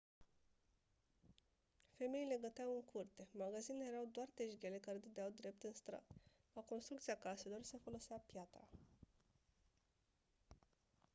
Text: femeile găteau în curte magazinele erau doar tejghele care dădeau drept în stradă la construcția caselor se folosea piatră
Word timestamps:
femeile 1.97 2.37
găteau 2.41 2.71
în 2.73 2.83
curte 2.91 3.27
magazinele 3.31 3.89
erau 3.91 4.09
doar 4.11 4.27
tejghele 4.33 4.77
care 4.77 4.97
dădeau 4.97 5.29
drept 5.29 5.61
în 5.63 5.73
stradă 5.73 6.13
la 6.53 6.61
construcția 6.61 7.15
caselor 7.15 7.59
se 7.63 7.77
folosea 7.83 8.23
piatră 8.25 8.69